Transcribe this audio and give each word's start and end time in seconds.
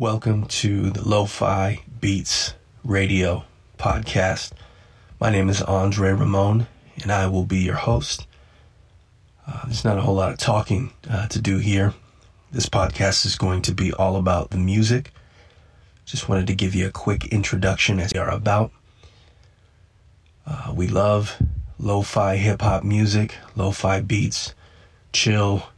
Welcome 0.00 0.44
to 0.44 0.90
the 0.90 1.02
Lo-Fi 1.02 1.80
Beats 2.00 2.54
Radio 2.84 3.42
podcast. 3.78 4.52
My 5.18 5.28
name 5.28 5.48
is 5.48 5.60
Andre 5.60 6.12
Ramone, 6.12 6.68
and 7.02 7.10
I 7.10 7.26
will 7.26 7.44
be 7.44 7.58
your 7.58 7.74
host. 7.74 8.24
Uh, 9.44 9.64
there's 9.64 9.84
not 9.84 9.98
a 9.98 10.02
whole 10.02 10.14
lot 10.14 10.30
of 10.30 10.38
talking 10.38 10.92
uh, 11.10 11.26
to 11.26 11.40
do 11.40 11.58
here. 11.58 11.94
This 12.52 12.68
podcast 12.68 13.26
is 13.26 13.34
going 13.34 13.60
to 13.62 13.74
be 13.74 13.92
all 13.92 14.14
about 14.14 14.50
the 14.50 14.56
music. 14.56 15.10
Just 16.04 16.28
wanted 16.28 16.46
to 16.46 16.54
give 16.54 16.76
you 16.76 16.86
a 16.86 16.92
quick 16.92 17.26
introduction 17.32 17.98
as 17.98 18.12
they 18.12 18.20
are 18.20 18.30
about. 18.30 18.70
Uh, 20.46 20.72
we 20.76 20.86
love 20.86 21.42
lo-fi 21.80 22.36
hip 22.36 22.62
hop 22.62 22.84
music, 22.84 23.34
lo-fi 23.56 24.00
beats, 24.00 24.54
chill, 25.12 25.70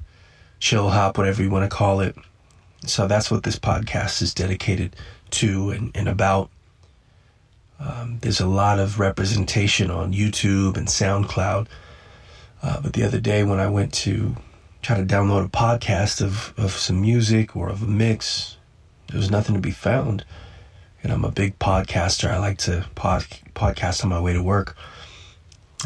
chill 0.59 0.91
hop, 0.91 1.17
whatever 1.17 1.43
you 1.43 1.49
want 1.49 1.65
to 1.65 1.75
call 1.75 2.01
it. 2.01 2.15
So 2.87 3.07
that's 3.07 3.31
what 3.31 3.43
this 3.43 3.59
podcast 3.59 4.23
is 4.23 4.33
dedicated 4.33 4.97
to 5.31 5.71
and, 5.71 5.91
and 5.95 6.09
about. 6.09 6.51
Um, 7.79 8.19
there's 8.21 8.41
a 8.41 8.47
lot 8.47 8.79
of 8.79 8.99
representation 8.99 9.91
on 9.91 10.13
YouTube 10.13 10.77
and 10.77 10.87
SoundCloud. 10.87 11.67
Uh, 12.63 12.81
but 12.81 12.93
the 12.93 13.05
other 13.05 13.21
day 13.21 13.43
when 13.43 13.59
I 13.59 13.69
went 13.69 13.93
to 13.95 14.37
try 14.83 14.97
to 14.97 15.05
download 15.05 15.47
a 15.47 15.49
podcast 15.49 16.23
of, 16.23 16.53
of 16.57 16.73
some 16.73 17.01
music 17.01 17.57
or 17.57 17.69
of 17.69 17.83
a 17.83 17.87
mix, 17.87 18.57
there 19.09 19.19
was 19.19 19.31
nothing 19.31 19.55
to 19.55 19.61
be 19.61 19.71
found. 19.71 20.25
And 21.03 21.13
I'm 21.13 21.25
a 21.25 21.31
big 21.31 21.59
podcaster. 21.59 22.31
I 22.31 22.39
like 22.39 22.59
to 22.59 22.87
pod, 22.95 23.23
podcast 23.55 24.05
on 24.05 24.11
my 24.11 24.21
way 24.21 24.35
to 24.35 24.43
work. 24.43 24.77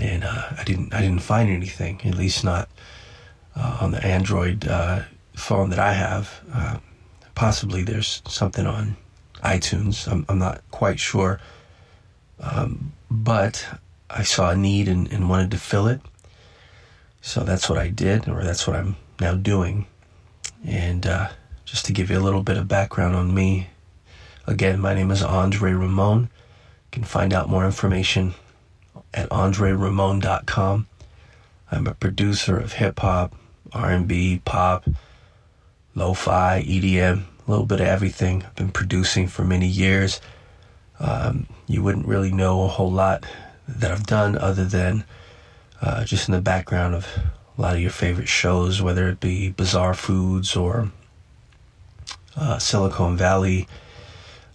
And 0.03 0.25
uh, 0.25 0.49
I 0.59 0.65
didn't 0.65 0.93
I 0.93 1.01
didn't 1.01 1.23
find 1.23 1.49
anything, 1.49 2.01
at 2.05 2.17
least 2.17 2.43
not 2.43 2.69
uh, 3.55 3.79
on 3.81 3.93
the 3.93 4.05
Android 4.05 4.67
uh, 4.67 5.03
phone 5.35 5.71
that 5.71 5.79
I 5.79 5.93
have. 5.93 6.41
Uh, 6.53 6.79
possibly 7.35 7.83
there's 7.83 8.23
something 8.27 8.67
on 8.67 8.97
iTunes. 9.43 10.11
I'm, 10.11 10.25
I'm 10.29 10.39
not 10.39 10.63
quite 10.71 10.99
sure. 10.99 11.41
Um, 12.41 12.93
but 13.11 13.67
I 14.11 14.23
saw 14.23 14.51
a 14.51 14.57
need 14.57 14.89
and, 14.89 15.11
and, 15.13 15.29
wanted 15.29 15.51
to 15.53 15.59
fill 15.59 15.87
it. 15.87 16.01
So 17.21 17.41
that's 17.41 17.69
what 17.69 17.79
I 17.79 17.89
did, 17.89 18.29
or 18.29 18.43
that's 18.43 18.67
what 18.67 18.77
I'm 18.77 18.97
now 19.21 19.35
doing. 19.35 19.87
And 20.65 21.07
uh, 21.07 21.29
just 21.65 21.87
to 21.87 21.93
give 21.93 22.11
you 22.11 22.19
a 22.19 22.21
little 22.21 22.43
bit 22.43 22.57
of 22.57 22.69
background 22.69 23.15
on 23.15 23.35
me, 23.35 23.69
again, 24.47 24.81
my 24.81 24.95
name 24.95 25.11
is 25.11 25.23
Andre 25.23 25.73
Ramone. 25.73 26.23
You 26.23 26.91
can 26.93 27.05
find 27.05 27.33
out 27.33 27.49
more 27.49 27.65
information 27.65 28.35
at 29.13 29.29
andreramone.com. 29.31 30.87
I'm 31.71 31.87
a 31.87 31.95
producer 31.95 32.59
of 32.59 32.75
hip 32.75 33.01
hop, 33.01 33.35
R&B, 33.73 34.43
pop, 34.45 34.85
lo-fi, 35.95 36.63
EDM, 36.67 37.23
a 37.47 37.51
little 37.51 37.67
bit 37.67 37.81
of 37.81 37.87
everything. 37.87 38.43
I've 38.43 38.55
been 38.57 38.71
producing 38.71 39.29
for 39.29 39.45
many 39.45 39.67
years. 39.69 40.21
Um, 40.99 41.47
you 41.67 41.83
wouldn't 41.83 42.07
really 42.07 42.33
know 42.33 42.63
a 42.65 42.69
whole 42.69 42.93
lot 42.93 43.25
that 43.67 43.91
I've 43.91 44.07
done 44.07 44.37
other 44.37 44.65
than 44.65 45.05
uh, 45.81 46.05
just 46.05 46.29
in 46.29 46.35
the 46.35 46.41
background 46.41 46.95
of 46.95 47.07
a 47.57 47.61
lot 47.61 47.75
of 47.75 47.81
your 47.81 47.91
favorite 47.91 48.29
shows, 48.29 48.83
whether 48.83 49.09
it 49.09 49.21
be 49.21 49.51
Bizarre 49.51 49.95
Foods 49.95 50.57
or 50.57 50.91
uh, 52.37 52.59
Silicon 52.59 53.17
Valley, 53.17 53.69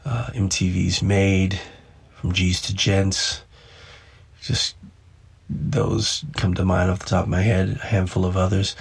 uh, 0.06 0.30
MTV's 0.34 1.02
Made, 1.02 1.60
from 2.16 2.34
G's 2.34 2.62
to 2.64 2.74
Gents. 2.74 3.44
Just 4.42 4.76
those 5.50 6.26
come 6.36 6.54
to 6.56 6.66
mind 6.66 6.92
off 6.92 7.00
the 7.00 7.06
top 7.06 7.24
of 7.24 7.30
my 7.30 7.42
head, 7.42 7.80
a 7.82 7.88
handful 7.88 8.26
of 8.26 8.36
others. 8.36 8.76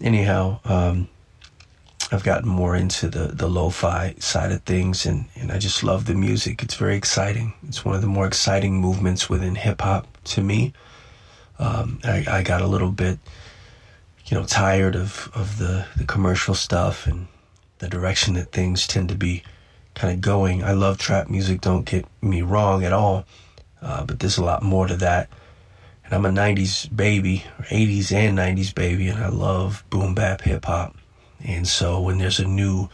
Anyhow, 0.00 0.60
um, 0.64 1.08
I've 2.10 2.24
gotten 2.24 2.48
more 2.48 2.74
into 2.74 3.08
the, 3.08 3.28
the 3.28 3.48
lo-fi 3.48 4.14
side 4.18 4.50
of 4.50 4.62
things 4.62 5.04
and, 5.04 5.26
and 5.34 5.52
I 5.52 5.58
just 5.58 5.84
love 5.84 6.06
the 6.06 6.14
music. 6.14 6.62
It's 6.62 6.74
very 6.74 6.96
exciting. 6.96 7.52
It's 7.66 7.84
one 7.84 7.94
of 7.94 8.00
the 8.00 8.06
more 8.08 8.26
exciting 8.26 8.80
movements 8.80 9.28
within 9.28 9.54
hip 9.54 9.82
hop 9.82 10.06
to 10.24 10.42
me. 10.42 10.72
Um, 11.58 11.98
I, 12.04 12.24
I 12.28 12.42
got 12.42 12.62
a 12.62 12.66
little 12.66 12.92
bit, 12.92 13.18
you 14.26 14.38
know, 14.38 14.44
tired 14.44 14.96
of, 14.96 15.30
of 15.34 15.58
the, 15.58 15.86
the 15.96 16.04
commercial 16.04 16.54
stuff 16.54 17.06
and 17.06 17.26
the 17.78 17.88
direction 17.88 18.34
that 18.34 18.52
things 18.52 18.86
tend 18.86 19.10
to 19.10 19.14
be 19.14 19.42
kind 19.94 20.14
of 20.14 20.20
going. 20.22 20.64
I 20.64 20.72
love 20.72 20.96
trap 20.96 21.28
music, 21.28 21.60
don't 21.60 21.84
get 21.84 22.06
me 22.22 22.40
wrong 22.40 22.84
at 22.84 22.92
all. 22.92 23.26
Uh, 23.82 24.04
but 24.04 24.18
there's 24.20 24.38
a 24.38 24.44
lot 24.44 24.62
more 24.62 24.86
to 24.86 24.96
that. 24.96 25.28
And 26.04 26.14
I'm 26.14 26.24
a 26.24 26.30
90s 26.30 26.94
baby, 26.94 27.44
80s 27.64 28.12
and 28.12 28.38
90s 28.38 28.74
baby, 28.74 29.08
and 29.08 29.22
I 29.22 29.28
love 29.28 29.84
boom 29.90 30.14
bap 30.14 30.40
hip 30.40 30.64
hop. 30.64 30.96
And 31.44 31.66
so 31.66 32.00
when 32.00 32.18
there's 32.18 32.40
a 32.40 32.46
new 32.46 32.88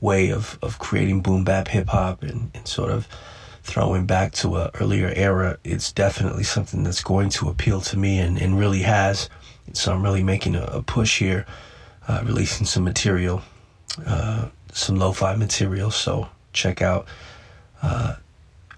way 0.00 0.30
of, 0.30 0.58
of 0.62 0.78
creating 0.78 1.22
boom 1.22 1.44
bap 1.44 1.68
hip 1.68 1.88
hop 1.88 2.22
and, 2.22 2.50
and 2.54 2.66
sort 2.68 2.90
of 2.90 3.08
throwing 3.62 4.04
back 4.04 4.32
to 4.32 4.56
a 4.56 4.70
earlier 4.74 5.12
era, 5.16 5.58
it's 5.64 5.92
definitely 5.92 6.44
something 6.44 6.84
that's 6.84 7.02
going 7.02 7.30
to 7.30 7.48
appeal 7.48 7.80
to 7.80 7.98
me 7.98 8.18
and, 8.18 8.38
and 8.38 8.58
really 8.58 8.82
has. 8.82 9.28
So 9.72 9.92
I'm 9.92 10.02
really 10.02 10.22
making 10.22 10.54
a, 10.54 10.64
a 10.64 10.82
push 10.82 11.18
here, 11.18 11.46
uh, 12.06 12.22
releasing 12.24 12.66
some 12.66 12.84
material, 12.84 13.42
uh, 14.06 14.48
some 14.72 14.96
lo-fi 14.96 15.36
material. 15.36 15.90
So 15.90 16.28
check 16.52 16.82
out 16.82 17.06
uh, 17.82 18.16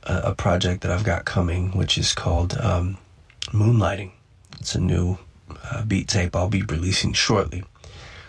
a, 0.04 0.14
a, 0.14 0.34
project 0.34 0.82
that 0.82 0.92
I've 0.92 1.04
got 1.04 1.24
coming, 1.24 1.72
which 1.72 1.98
is 1.98 2.12
called 2.12 2.56
um, 2.58 2.98
Moonlighting. 3.46 4.12
It's 4.60 4.74
a 4.74 4.80
new 4.80 5.18
uh, 5.64 5.84
beat 5.84 6.08
tape 6.08 6.36
I'll 6.36 6.48
be 6.48 6.62
releasing 6.62 7.12
shortly. 7.12 7.64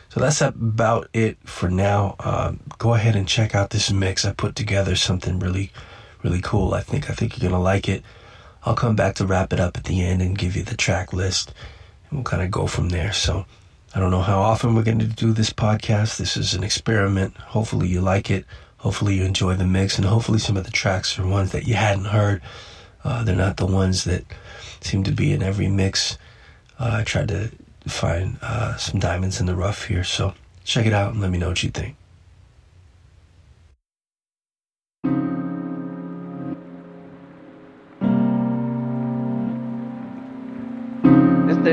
So 0.09 0.19
that's 0.19 0.41
about 0.41 1.09
it 1.13 1.37
for 1.43 1.69
now. 1.69 2.15
Uh, 2.19 2.53
go 2.77 2.93
ahead 2.93 3.15
and 3.15 3.27
check 3.27 3.53
out 3.53 3.69
this 3.69 3.91
mix. 3.91 4.25
I 4.25 4.31
put 4.31 4.55
together 4.55 4.95
something 4.95 5.39
really, 5.39 5.71
really 6.23 6.41
cool. 6.41 6.73
I 6.73 6.81
think 6.81 7.09
I 7.09 7.13
think 7.13 7.37
you're 7.37 7.49
gonna 7.49 7.61
like 7.61 7.89
it. 7.89 8.03
I'll 8.63 8.75
come 8.75 8.95
back 8.95 9.15
to 9.15 9.25
wrap 9.25 9.53
it 9.53 9.59
up 9.59 9.77
at 9.77 9.85
the 9.85 10.03
end 10.03 10.21
and 10.21 10.37
give 10.37 10.55
you 10.55 10.63
the 10.63 10.75
track 10.75 11.13
list, 11.13 11.53
and 12.09 12.19
we'll 12.19 12.23
kind 12.23 12.43
of 12.43 12.51
go 12.51 12.67
from 12.67 12.89
there. 12.89 13.13
So 13.13 13.45
I 13.95 13.99
don't 13.99 14.11
know 14.11 14.21
how 14.21 14.39
often 14.39 14.75
we're 14.75 14.83
going 14.83 14.99
to 14.99 15.07
do 15.07 15.33
this 15.33 15.51
podcast. 15.51 16.17
This 16.17 16.35
is 16.35 16.53
an 16.53 16.63
experiment. 16.63 17.37
Hopefully 17.37 17.87
you 17.87 18.01
like 18.01 18.29
it. 18.29 18.45
Hopefully 18.77 19.15
you 19.15 19.23
enjoy 19.23 19.55
the 19.55 19.65
mix, 19.65 19.97
and 19.97 20.05
hopefully 20.05 20.39
some 20.39 20.57
of 20.57 20.65
the 20.65 20.71
tracks 20.71 21.17
are 21.17 21.25
ones 21.25 21.51
that 21.51 21.67
you 21.67 21.75
hadn't 21.75 22.05
heard. 22.05 22.41
Uh, 23.03 23.23
they're 23.23 23.35
not 23.35 23.57
the 23.57 23.65
ones 23.65 24.03
that 24.03 24.25
seem 24.81 25.03
to 25.03 25.11
be 25.11 25.31
in 25.31 25.41
every 25.41 25.67
mix. 25.67 26.17
Uh, 26.79 26.97
I 26.99 27.03
tried 27.03 27.29
to 27.29 27.51
find 27.91 28.37
uh, 28.41 28.75
some 28.77 28.99
diamonds 28.99 29.39
in 29.39 29.45
the 29.45 29.55
rough 29.55 29.85
here. 29.85 30.03
So 30.03 30.33
check 30.63 30.85
it 30.85 30.93
out 30.93 31.13
and 31.13 31.21
let 31.21 31.31
me 31.31 31.37
know 31.37 31.49
what 31.49 31.63
you 31.63 31.69
think. 31.69 31.95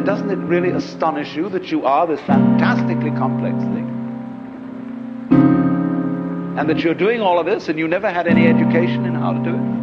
Doesn't 0.05 0.31
it 0.31 0.37
really 0.37 0.71
astonish 0.71 1.35
you 1.35 1.49
that 1.49 1.71
you 1.71 1.87
are 1.87 2.07
this 2.07 2.21
fantastically 2.21 3.11
complex 3.13 3.57
thing? 3.57 3.89
And 6.59 6.69
that 6.69 6.81
you're 6.81 6.95
doing 6.95 7.23
all 7.23 7.39
of 7.39 7.47
this 7.47 7.69
and 7.69 7.79
you 7.79 7.89
never 7.89 8.11
had 8.11 8.27
any 8.27 8.47
education 8.47 9.07
in 9.07 9.15
how 9.15 9.33
to 9.33 9.43
do 9.43 9.55
it? 9.55 9.75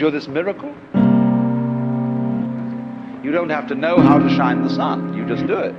You're 0.00 0.10
this 0.10 0.28
miracle. 0.28 0.74
You 3.22 3.30
don't 3.32 3.50
have 3.50 3.66
to 3.68 3.74
know 3.74 4.00
how 4.00 4.18
to 4.18 4.30
shine 4.30 4.62
the 4.62 4.70
sun. 4.70 5.14
You 5.14 5.26
just 5.26 5.46
do 5.46 5.58
it. 5.58 5.74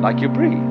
Like 0.00 0.20
you 0.20 0.28
breathe. 0.28 0.62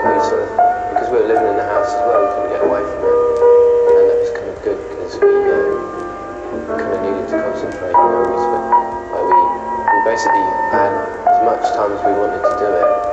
sort 0.00 0.42
of, 0.42 0.48
because 0.92 1.08
we 1.12 1.20
were 1.20 1.28
living 1.28 1.48
in 1.52 1.56
the 1.60 1.68
house 1.68 1.92
as 1.92 2.00
well, 2.08 2.20
we 2.24 2.28
couldn't 2.32 2.52
get 2.56 2.62
away 2.64 2.80
from 2.80 3.00
it. 3.04 3.16
And 4.00 4.04
that 4.08 4.18
was 4.20 4.30
kind 4.32 4.48
of 4.48 4.58
good 4.64 4.78
because 4.88 5.12
we 5.20 5.28
uh, 5.28 6.78
kind 6.80 6.92
of 6.96 7.00
needed 7.04 7.26
to 7.28 7.36
concentrate. 7.36 7.92
You 7.92 8.08
know, 8.08 8.24
we, 8.24 8.36
spent, 8.40 8.64
like 9.12 9.26
we, 9.28 9.40
we 9.92 9.98
basically 10.08 10.46
had 10.72 10.92
as 11.28 11.38
much 11.44 11.62
time 11.76 11.92
as 11.92 12.00
we 12.00 12.12
wanted 12.16 12.40
to 12.40 12.52
do 12.56 12.68
it. 12.80 13.09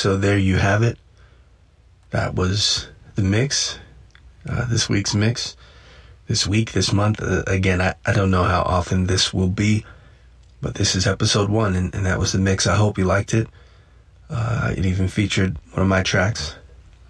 So 0.00 0.16
there 0.16 0.38
you 0.38 0.56
have 0.56 0.82
it. 0.82 0.98
That 2.08 2.34
was 2.34 2.88
the 3.16 3.22
mix, 3.22 3.78
uh, 4.48 4.64
this 4.64 4.88
week's 4.88 5.14
mix. 5.14 5.56
This 6.26 6.46
week, 6.46 6.72
this 6.72 6.90
month, 6.90 7.22
uh, 7.22 7.42
again, 7.46 7.82
I, 7.82 7.94
I 8.06 8.14
don't 8.14 8.30
know 8.30 8.44
how 8.44 8.62
often 8.62 9.06
this 9.06 9.34
will 9.34 9.50
be, 9.50 9.84
but 10.62 10.76
this 10.76 10.94
is 10.94 11.06
episode 11.06 11.50
one, 11.50 11.74
and, 11.74 11.94
and 11.94 12.06
that 12.06 12.18
was 12.18 12.32
the 12.32 12.38
mix. 12.38 12.66
I 12.66 12.76
hope 12.76 12.96
you 12.96 13.04
liked 13.04 13.34
it. 13.34 13.46
Uh, 14.30 14.72
it 14.74 14.86
even 14.86 15.06
featured 15.06 15.58
one 15.72 15.82
of 15.82 15.88
my 15.88 16.02
tracks. 16.02 16.54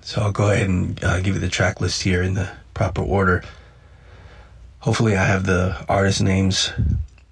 So 0.00 0.22
I'll 0.22 0.32
go 0.32 0.50
ahead 0.50 0.68
and 0.68 1.04
uh, 1.04 1.20
give 1.20 1.34
you 1.34 1.40
the 1.40 1.48
track 1.48 1.80
list 1.80 2.02
here 2.02 2.24
in 2.24 2.34
the 2.34 2.50
proper 2.74 3.02
order. 3.02 3.44
Hopefully, 4.80 5.16
I 5.16 5.24
have 5.26 5.46
the 5.46 5.76
artist 5.88 6.22
names 6.22 6.72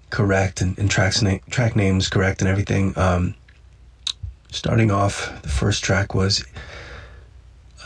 correct 0.09 0.61
and, 0.61 0.79
and 0.79 0.89
tracks 0.89 1.21
na- 1.21 1.39
track 1.49 1.75
names 1.75 2.07
correct 2.07 2.39
and 2.41 2.49
everything. 2.49 2.97
Um, 2.97 3.35
starting 4.51 4.91
off, 4.91 5.41
the 5.41 5.49
first 5.49 5.83
track 5.83 6.13
was 6.13 6.43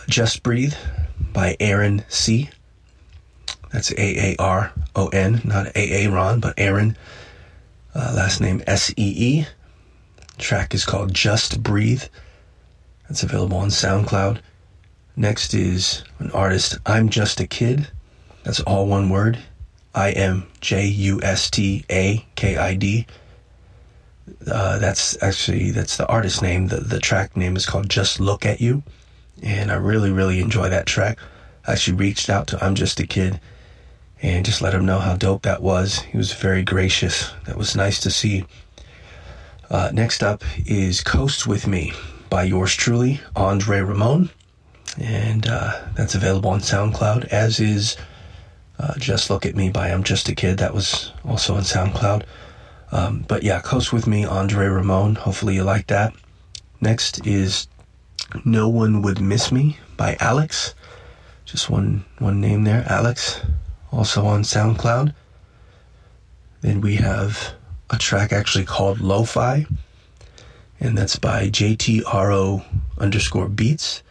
Just 0.08 0.44
Breathe 0.44 0.74
by 1.34 1.56
Aaron 1.60 2.04
See. 2.08 2.50
That's 3.72 3.92
A 3.92 4.34
A 4.34 4.36
R 4.40 4.72
O 4.96 5.08
N, 5.08 5.42
not 5.44 5.68
A 5.76 6.06
A 6.06 6.10
Ron, 6.10 6.40
but 6.40 6.54
Aaron. 6.58 6.98
Uh, 7.96 8.14
last 8.16 8.42
name 8.42 8.62
S 8.68 8.92
E 8.92 8.94
E. 8.98 9.46
Track 10.38 10.74
is 10.74 10.86
called 10.86 11.14
Just 11.14 11.62
Breathe. 11.62 12.04
That's 13.08 13.24
available 13.24 13.58
on 13.58 13.70
SoundCloud. 13.70 14.40
Next 15.16 15.54
is 15.54 16.04
an 16.20 16.32
artist, 16.32 16.78
I'm 16.86 17.10
Just 17.10 17.40
a 17.40 17.48
Kid. 17.48 17.88
That's 18.44 18.60
all 18.62 18.88
one 18.88 19.10
word. 19.10 19.38
I 19.96 20.12
M 20.12 20.48
J 20.60 20.88
U 20.88 21.22
S 21.22 21.50
T 21.50 21.86
A 21.92 22.26
K 22.36 22.58
I 22.58 22.76
D. 22.76 23.06
Uh, 24.50 24.78
that's 24.80 25.22
actually 25.22 25.72
that's 25.72 25.98
the 25.98 26.08
artist 26.08 26.42
name. 26.42 26.68
The 26.68 26.78
the 26.78 27.00
track 27.00 27.36
name 27.36 27.56
is 27.56 27.66
called 27.66 27.90
Just 27.90 28.20
Look 28.20 28.46
at 28.46 28.62
You, 28.62 28.84
and 29.42 29.72
I 29.72 29.76
really 29.76 30.12
really 30.12 30.40
enjoy 30.40 30.70
that 30.70 30.86
track. 30.86 31.18
I 31.68 31.74
actually 31.74 31.98
reached 31.98 32.30
out 32.30 32.48
to 32.48 32.64
I'm 32.64 32.76
Just 32.76 33.00
a 33.00 33.08
Kid, 33.08 33.40
and 34.22 34.46
just 34.46 34.62
let 34.62 34.74
him 34.74 34.86
know 34.86 35.00
how 35.00 35.16
dope 35.16 35.42
that 35.44 35.62
was. 35.62 36.00
He 36.00 36.18
was 36.18 36.34
very 36.34 36.64
gracious. 36.64 37.32
That 37.46 37.58
was 37.58 37.76
nice 37.76 38.00
to 38.02 38.12
see. 38.12 38.46
Uh, 39.70 39.90
next 39.94 40.24
up 40.24 40.44
is 40.66 41.02
Coast 41.02 41.48
with 41.48 41.68
Me 41.68 41.94
by 42.30 42.44
yours 42.44 42.76
truly, 42.76 43.20
Andre 43.36 43.82
Ramone, 43.82 44.30
and 45.00 45.48
uh, 45.48 45.82
that's 45.96 46.16
available 46.16 46.50
on 46.52 46.60
SoundCloud. 46.60 47.26
As 47.26 47.60
is 47.60 47.98
uh, 48.80 48.94
Just 48.98 49.30
Look 49.30 49.46
at 49.46 49.56
Me 49.56 49.70
by 49.70 49.90
I'm 49.90 50.04
Just 50.04 50.30
a 50.30 50.36
Kid. 50.36 50.60
That 50.60 50.74
was 50.74 51.12
also 51.26 51.56
on 51.56 51.64
SoundCloud. 51.64 52.24
Um, 52.94 53.26
but 53.28 53.42
yeah, 53.42 53.60
Coast 53.60 53.92
with 53.92 54.06
Me, 54.06 54.24
Andre 54.24 54.68
Ramone. 54.68 55.16
Hopefully 55.16 55.56
you 55.56 55.64
like 55.64 55.88
that. 55.88 56.14
Next 56.80 57.26
is 57.26 57.68
No 58.46 58.70
One 58.70 59.02
Would 59.02 59.20
Miss 59.20 59.52
Me 59.52 59.78
by 59.98 60.16
Alex. 60.20 60.76
Just 61.44 61.72
one 61.72 62.06
one 62.20 62.40
name 62.40 62.66
there, 62.66 62.86
Alex. 62.88 63.42
Also 63.92 64.26
on 64.28 64.44
SoundCloud. 64.44 65.12
Then 66.62 66.82
we 66.82 66.96
have 66.98 67.56
a 67.90 67.98
track 67.98 68.32
actually 68.32 68.66
called 68.66 69.02
Lo-Fi, 69.02 69.66
and 70.80 70.96
that's 70.96 71.16
by 71.16 71.50
JTRO 71.50 72.64
underscore 73.00 73.50
Beats 73.50 74.04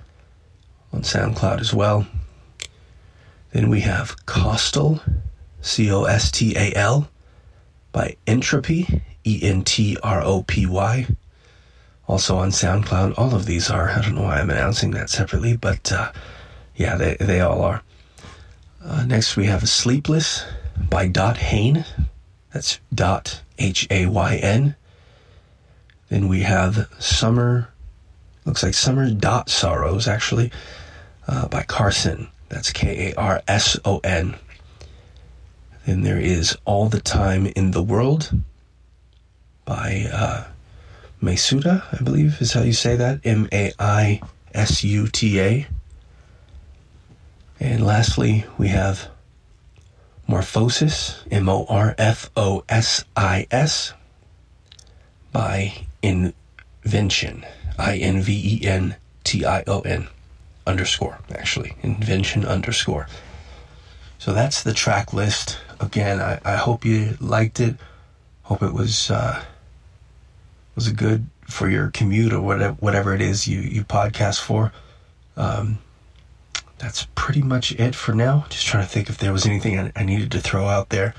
on 0.93 1.03
SoundCloud 1.03 1.61
as 1.61 1.73
well. 1.73 2.05
Then 3.53 3.71
we 3.71 3.81
have 3.81 4.27
Costal, 4.27 5.01
C 5.61 5.91
O 5.93 6.03
S 6.03 6.33
T 6.33 6.57
A 6.57 6.75
L, 6.75 7.09
by 7.93 8.17
Entropy, 8.27 9.03
E 9.25 9.41
N 9.43 9.63
T 9.63 9.97
R 10.03 10.23
O 10.23 10.43
P 10.43 10.67
Y. 10.67 11.07
Also 12.09 12.37
on 12.37 12.51
SoundCloud. 12.51 13.15
All 13.17 13.35
of 13.35 13.47
these 13.47 13.71
are. 13.71 13.91
I 13.91 14.03
don't 14.03 14.17
know 14.17 14.23
why 14.23 14.41
I'm 14.41 14.51
announcing 14.51 14.91
that 14.93 15.09
separately, 15.09 15.57
but 15.57 15.93
uh, 15.93 16.13
yeah, 16.75 16.97
they, 16.97 17.17
they 17.21 17.41
all 17.41 17.63
are. 17.63 17.83
Uh, 18.85 19.05
next, 19.05 19.37
we 19.37 19.47
have 19.47 19.69
Sleepless 19.69 20.45
by 20.91 21.07
Dot 21.07 21.37
Hayn. 21.37 21.87
That's 22.53 22.81
Dot 22.93 23.41
H 23.59 23.87
A 23.91 24.07
Y 24.07 24.37
N. 24.37 24.75
Then 26.09 26.29
we 26.29 26.41
have 26.41 26.89
Summer, 26.99 27.69
looks 28.45 28.63
like 28.63 28.75
Summer 28.75 29.11
Dot 29.11 29.49
Sorrows, 29.49 30.09
actually, 30.09 30.51
uh, 31.29 31.49
by 31.49 31.63
Karson. 31.63 32.29
That's 32.49 32.71
K 32.71 33.13
A 33.13 33.15
R 33.15 33.43
S 33.49 33.79
O 33.85 34.01
N. 34.05 34.37
Then 35.87 36.03
there 36.03 36.21
is 36.21 36.57
All 36.65 36.89
the 36.89 37.01
Time 37.01 37.47
in 37.47 37.73
the 37.73 37.83
World 37.83 38.31
by 39.65 40.07
uh, 40.13 40.45
I 41.25 42.03
believe 42.03 42.41
is 42.41 42.53
how 42.53 42.63
you 42.63 42.73
say 42.73 42.97
that. 42.97 43.21
M 43.25 43.49
A 43.53 43.73
I 43.79 44.21
S 44.55 44.83
U 44.85 45.09
T 45.09 45.41
A. 45.41 45.67
And 47.61 47.85
lastly, 47.85 48.45
we 48.59 48.69
have 48.69 49.09
Morfosis, 50.29 51.17
M 51.31 51.49
O 51.49 51.65
R 51.69 51.95
F 51.97 52.31
O 52.37 52.65
S 52.69 53.05
I 53.17 53.47
S, 53.51 53.93
by 55.33 55.87
Invention, 56.03 57.47
I 57.79 57.97
N 57.99 58.21
V 58.21 58.61
E 58.61 58.67
N 58.67 58.97
T 59.25 59.45
I 59.45 59.63
O 59.67 59.81
N 59.81 60.09
underscore, 60.67 61.19
actually, 61.35 61.77
Invention 61.83 62.45
underscore. 62.45 63.07
So 64.19 64.33
that's 64.33 64.63
the 64.63 64.73
track 64.73 65.13
list. 65.13 65.59
Again, 65.83 66.21
I, 66.21 66.41
I 66.45 66.57
hope 66.57 66.85
you 66.85 67.17
liked 67.21 67.59
it. 67.59 67.77
Hope 68.45 68.63
it 68.63 68.73
was 68.73 69.11
uh, 69.11 69.43
was 70.75 70.89
good 70.91 71.27
for 71.49 71.69
your 71.69 71.91
commute 71.91 72.33
or 72.33 72.41
whatever 72.41 72.75
whatever 72.75 73.15
it 73.15 73.21
is 73.21 73.49
you 73.49 73.61
you 73.61 73.85
podcast 73.85 74.41
for. 74.41 74.73
Um, 75.37 75.79
that's 76.79 77.07
pretty 77.15 77.43
much 77.43 77.73
it 77.73 77.95
for 77.95 78.13
now. 78.13 78.47
Just 78.49 78.67
trying 78.67 78.85
to 78.85 78.89
think 78.89 79.09
if 79.09 79.19
there 79.19 79.33
was 79.33 79.47
anything 79.47 79.79
I, 79.79 79.93
I 79.97 80.05
needed 80.05 80.31
to 80.33 80.41
throw 80.41 80.67
out 80.67 80.91
there. 80.91 81.15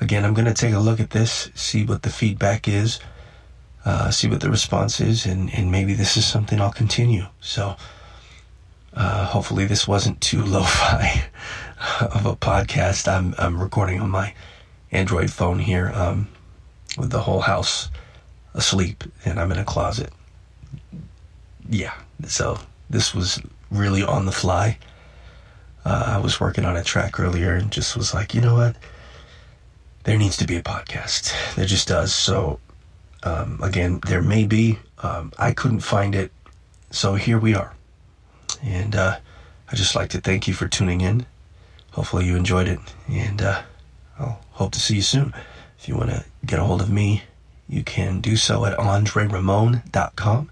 Again, 0.00 0.24
I'm 0.24 0.34
going 0.34 0.46
to 0.46 0.54
take 0.54 0.74
a 0.74 0.78
look 0.78 1.00
at 1.00 1.10
this, 1.10 1.50
see 1.54 1.84
what 1.84 2.02
the 2.02 2.10
feedback 2.10 2.68
is, 2.68 3.00
uh, 3.84 4.12
see 4.12 4.28
what 4.28 4.40
the 4.40 4.50
response 4.50 5.00
is, 5.00 5.26
and, 5.26 5.52
and 5.52 5.72
maybe 5.72 5.94
this 5.94 6.16
is 6.16 6.24
something 6.24 6.60
I'll 6.60 6.70
continue. 6.70 7.26
So, 7.40 7.74
uh, 8.94 9.24
hopefully, 9.26 9.64
this 9.64 9.88
wasn't 9.88 10.20
too 10.20 10.44
lo-fi 10.44 11.24
of 12.00 12.26
a 12.26 12.36
podcast. 12.36 13.08
I'm 13.08 13.34
I'm 13.38 13.60
recording 13.60 14.00
on 14.00 14.10
my 14.10 14.34
Android 14.92 15.30
phone 15.30 15.58
here, 15.58 15.90
um, 15.94 16.28
with 16.96 17.10
the 17.10 17.20
whole 17.20 17.40
house 17.40 17.88
asleep, 18.54 19.04
and 19.24 19.38
I'm 19.38 19.52
in 19.52 19.58
a 19.58 19.64
closet. 19.64 20.12
Yeah, 21.68 21.94
so 22.26 22.58
this 22.88 23.14
was 23.14 23.40
really 23.70 24.02
on 24.02 24.26
the 24.26 24.32
fly. 24.32 24.78
Uh, 25.84 26.04
I 26.06 26.18
was 26.18 26.40
working 26.40 26.64
on 26.64 26.76
a 26.76 26.82
track 26.82 27.20
earlier 27.20 27.54
and 27.54 27.70
just 27.70 27.96
was 27.96 28.12
like, 28.14 28.34
you 28.34 28.40
know 28.40 28.54
what? 28.54 28.76
There 30.04 30.18
needs 30.18 30.36
to 30.38 30.46
be 30.46 30.56
a 30.56 30.62
podcast. 30.62 31.32
There 31.54 31.66
just 31.66 31.88
does. 31.88 32.14
So, 32.14 32.60
um, 33.22 33.60
again, 33.62 34.00
there 34.06 34.22
may 34.22 34.46
be. 34.46 34.78
Um, 35.02 35.32
I 35.38 35.52
couldn't 35.52 35.80
find 35.80 36.14
it. 36.14 36.32
So 36.90 37.14
here 37.14 37.38
we 37.38 37.54
are. 37.54 37.74
And 38.62 38.96
uh, 38.96 39.18
I 39.70 39.76
just 39.76 39.94
like 39.94 40.10
to 40.10 40.20
thank 40.20 40.48
you 40.48 40.54
for 40.54 40.66
tuning 40.66 41.00
in. 41.00 41.26
Hopefully 41.92 42.26
you 42.26 42.36
enjoyed 42.36 42.68
it. 42.68 42.80
And 43.08 43.42
uh, 43.42 43.62
I'll 44.18 44.40
hope 44.52 44.72
to 44.72 44.80
see 44.80 44.96
you 44.96 45.02
soon. 45.02 45.34
If 45.78 45.88
you 45.88 45.96
want 45.96 46.10
to 46.10 46.24
get 46.44 46.58
a 46.58 46.64
hold 46.64 46.82
of 46.82 46.90
me, 46.90 47.22
you 47.68 47.82
can 47.82 48.20
do 48.20 48.36
so 48.36 48.64
at 48.64 48.76
andreramone.com. 48.78 50.50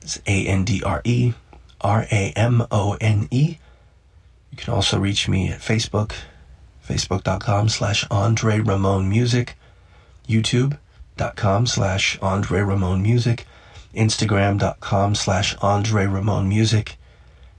It's 0.00 0.20
A 0.26 0.46
N 0.46 0.64
D 0.64 0.82
R 0.82 1.00
E 1.04 1.34
R 1.80 2.06
A 2.10 2.32
M 2.36 2.66
O 2.70 2.96
N 3.00 3.28
E. 3.30 3.58
You 4.50 4.56
can 4.56 4.74
also 4.74 4.98
reach 4.98 5.28
me 5.28 5.48
at 5.48 5.60
Facebook, 5.60 6.12
facebook.com 6.86 7.68
slash 7.68 8.06
Andre 8.10 8.60
Ramone 8.60 9.08
Music, 9.08 9.56
youtube.com 10.28 11.66
slash 11.66 12.18
Andre 12.20 12.60
Ramone 12.60 13.02
Music, 13.02 13.46
instagram.com 13.94 15.14
slash 15.14 15.56
Andre 15.62 16.06
Ramone 16.06 16.48
Music, 16.48 16.96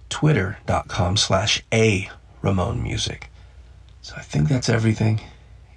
twitter.com 0.10 1.18
slash 1.18 1.64
A 1.74 2.10
Ramone 2.44 2.84
Music. 2.84 3.30
So 4.02 4.14
I 4.18 4.22
think 4.22 4.50
that's 4.50 4.70
everything. 4.70 5.22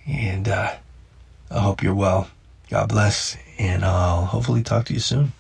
And 0.06 0.48
uh, 0.48 0.74
I 1.50 1.58
hope 1.60 1.82
you're 1.82 1.94
well. 1.94 2.28
God 2.68 2.88
bless. 2.88 3.38
And 3.58 3.84
I'll 3.84 4.26
hopefully 4.26 4.62
talk 4.62 4.84
to 4.86 4.92
you 4.92 5.00
soon. 5.00 5.32